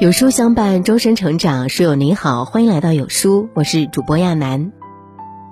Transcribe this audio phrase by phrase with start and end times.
[0.00, 1.68] 有书相伴，终身成长。
[1.68, 4.72] 书友你好，欢迎来到有书，我是主播亚楠。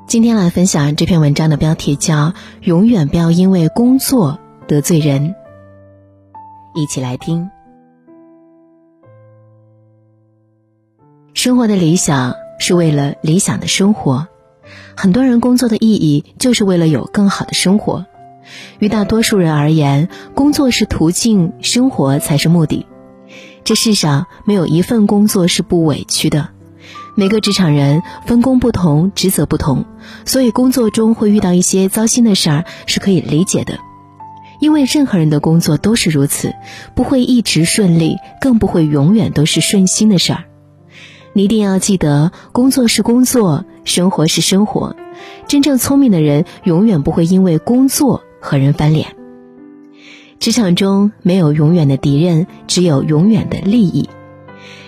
[0.06, 2.32] 今天来分享这篇文章的标题叫
[2.64, 5.34] “永远不要因为工作得罪人”。
[6.74, 7.50] 一起来听。
[11.34, 14.28] 生活的理想是为了理想的生活，
[14.96, 18.06] 很多人工作的意义就是为了有更好的生活。
[18.78, 22.86] 于大多数人而言，工作是途径，生活才是目的。
[23.64, 26.48] 这世上没有一份工作是不委屈的，
[27.14, 29.84] 每个职场人分工不同，职责不同，
[30.24, 33.78] 所以工作中会遇到一些糟心的事儿是可以理解的。
[34.60, 36.54] 因为任何人的工作都是如此，
[36.94, 40.44] 不会一直顺利，更不会永远都是顺心的事儿。
[41.34, 44.96] 你一定要记得，工作是工作，生活是生活。
[45.46, 49.17] 真正聪明的人永远不会因为工作和人翻脸。
[50.40, 54.08] 职场中没有永远的敌人，只有永远的利益。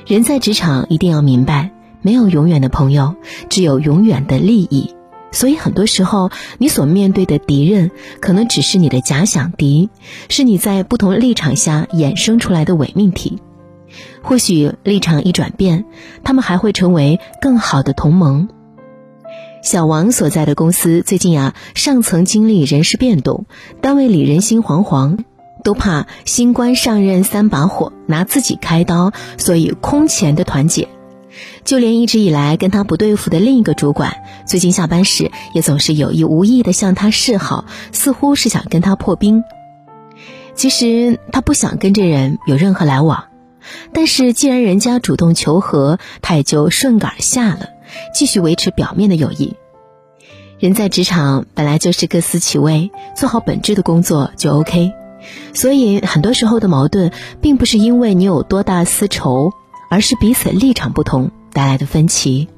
[0.06, 3.16] 人在职场一定要明白，没有永远的朋友，
[3.48, 4.94] 只有永远的利益。
[5.32, 9.90] 所以很多时候，你所面对的敌人，可能只是你的假想敌，
[10.28, 13.38] 是你在不同立场下衍生出来的伪命题。
[14.22, 15.84] 或许立场一转变，
[16.22, 18.48] 他们还会成为更好的同盟。
[19.62, 23.46] 小王所在的公司最近啊，上层经历人事变动，
[23.80, 25.18] 单位里人心惶惶。
[25.60, 30.88] 都怕新官上任三把火拿自己开刀，所以空前的团结。
[31.64, 34.16] 就连一直以来跟他不对付的另一个主管，
[34.46, 39.44] 最近下班时也总是有意无意的向他示好，似乎是想跟他破冰。
[40.54, 43.24] 其实他不想跟这人有任何来往，
[43.92, 47.68] 但是既然人家主动求和，他也就顺杆下了，
[48.12, 49.54] 继续维持表面的友谊。
[50.58, 54.99] 人在职场本来就是各司其位，做好本质的工作就 OK。
[55.52, 59.52] 所以，很多时候的矛盾，并不是因为你有多大私仇，
[59.90, 62.48] 而是彼此立场不同带来的分歧。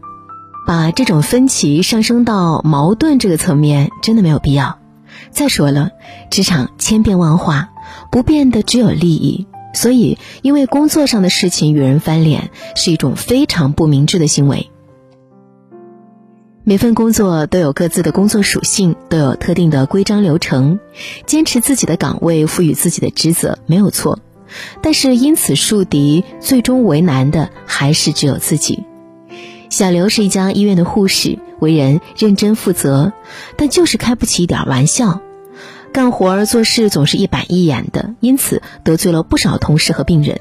[0.67, 4.79] 把这种分歧上升到矛盾这个层面，真的没有必要。
[5.31, 5.91] 再说了，
[6.31, 7.71] 职场千变万化，
[8.11, 9.47] 不变的只有利益。
[9.75, 14.71] 所以，因为工作上的事情与人翻脸，是一种非常不明智的行为。
[16.65, 20.79] 每份工作都有各自的工作属性，都有特定的规章流程，
[21.27, 24.21] 坚持自己的岗位，赋予自己的职责没有错，
[24.81, 28.85] 但是因此树敌，最终为难的还是只有自己。
[29.71, 33.13] 小刘是一家医院的护士，为人认真负责，
[33.57, 35.21] 但就是开不起一点玩笑，
[35.93, 40.41] 干活儿做事总是一板一眼的，因此得罪了不少同事和病人。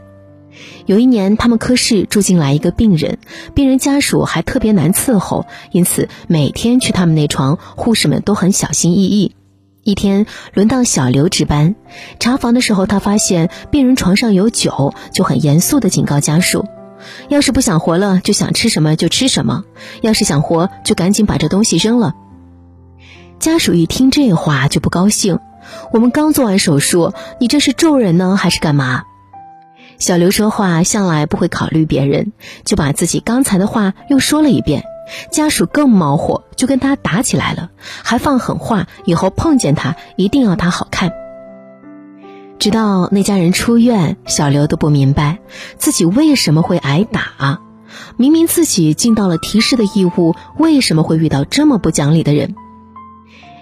[0.85, 3.19] 有一年，他们科室住进来一个病人，
[3.53, 9.35] 病人家属还特别难伺候，因此每天去他们那床，护士们都很小心翼翼。
[9.83, 11.75] 一天轮到小刘值班，
[12.19, 16.65] 查房的时候，他发现病人床上有酒，就很严肃地警告家属：
[17.29, 19.63] 要是不想活了，就想吃什么就吃什么；
[20.01, 22.13] 要是想活，就赶紧把这东西扔了。
[23.39, 25.39] 家属一听这话就不高兴：
[25.91, 29.05] 我们刚做完手术，你这是咒人呢，还是干嘛？
[30.01, 32.31] 小刘说话向来不会考虑别人，
[32.65, 34.83] 就把自己刚才的话又说了一遍。
[35.29, 37.69] 家属更冒火，就跟他打起来了，
[38.01, 41.11] 还放狠话，以后碰见他一定要他好看。
[42.57, 45.37] 直到那家人出院，小刘都不明白
[45.77, 47.59] 自己为什么会挨打。
[48.17, 52.55] 明明自己尽到了提示的义务，为什么会遇到这么不讲理的人？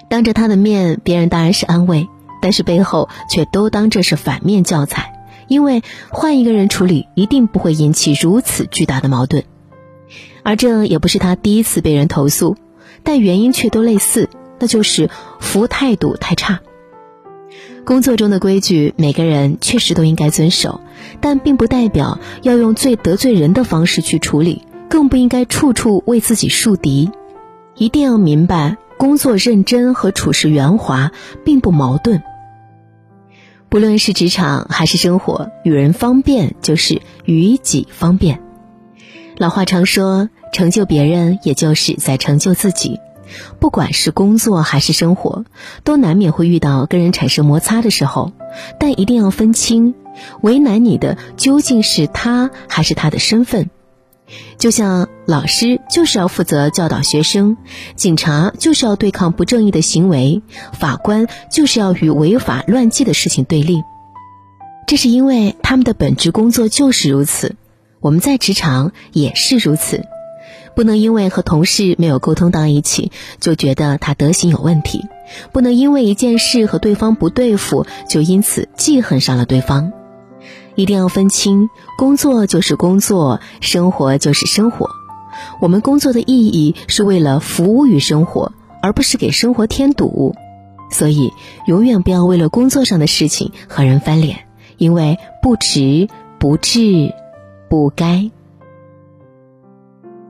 [0.09, 2.07] 当着他的面，别人当然是安慰，
[2.41, 5.18] 但是背后却都当这是反面教材。
[5.49, 9.43] 因为换一个人处理，一定不会引起如此巨大的矛盾，
[10.43, 12.55] 而这也不是他第一次被人投诉，
[13.03, 15.09] 但原因却都类似，那就是
[15.39, 16.61] 服务态度太差。
[17.83, 20.79] 工作中的规矩，每个人确实都应该遵守，
[21.19, 27.09] 但并不代表要用最得罪人的方式去处理，更不应该处处为自己树敌。
[27.75, 31.11] 一定要明白，工作认真和处事圆滑
[31.43, 32.21] 并不矛盾。
[33.69, 38.41] 不论是职场还是生活，与人方便就是与己方便。
[39.37, 42.99] 老话常说，成就别人也就是在成就自己。
[43.59, 45.45] 不管是工作还是生活，
[45.83, 48.33] 都难免会遇到跟人产生摩擦的时候，
[48.79, 49.93] 但一定要分清，
[50.41, 53.69] 为难你的究竟是他还是他的身份。
[54.57, 57.55] 就像老师就是要负责教导学生，
[57.95, 60.41] 警察就是要对抗不正义的行为，
[60.73, 63.83] 法官就是要与违法乱纪的事情对立。
[64.87, 67.55] 这是因为他们的本职工作就是如此。
[67.99, 70.03] 我们在职场也是如此，
[70.75, 75.01] 不能因为和同事没有沟通到一起，就觉得他德行有问题；
[75.51, 79.91] 不能因为一件事和对方不对付，就因此记恨上了对方。
[80.73, 84.89] 一定要分清，工作就是工作，生活就是生活。
[85.59, 90.35] 我们工作的意义是为了服务于生活，而不是给生活添堵。
[90.91, 91.31] 所以，
[91.67, 94.45] 永远不要为了工作上的事情和人翻脸，
[94.77, 96.07] 因为不值、
[96.39, 97.13] 不智、
[97.69, 98.31] 不该。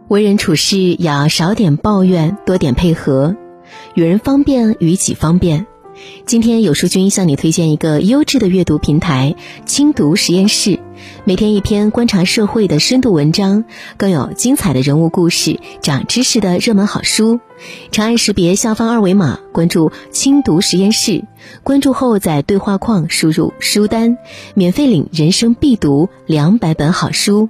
[0.10, 3.38] 为人处事要少点抱怨，多点配合，
[3.94, 5.68] 与人方便，与己方便。
[6.26, 9.36] 今天有书君向你推荐一个优质的阅读平台——
[9.66, 10.80] 轻读实验室，
[11.24, 13.66] 每天一篇观察社会的深度文章，
[13.98, 17.40] 更有精彩的人物故事、长知识的热门好书。
[17.92, 21.26] 长按识别下方二维码，关注“轻读实验室”，
[21.64, 24.18] 关注后在对话框输入“书单”，
[24.56, 27.50] 免费领人生必读两百本好书。